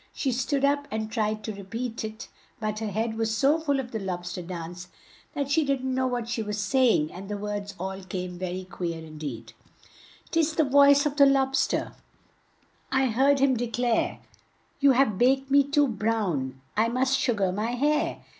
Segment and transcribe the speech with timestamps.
[0.13, 2.27] She stood up and tried to re peat it,
[2.59, 4.87] but her head was so full of the Lob ster Dance,
[5.35, 8.47] that she didn't know what she was say ing, and the words all came ver
[8.51, 9.53] y queer, in deed:
[10.31, 11.93] "'Tis the voice of the lob ster;
[12.91, 14.17] I heard him de clare,
[14.79, 18.23] 'You have baked me too brown, I must su gar my hair.'